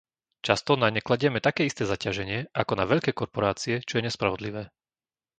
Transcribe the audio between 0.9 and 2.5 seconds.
ne kladieme také isté zaťaženie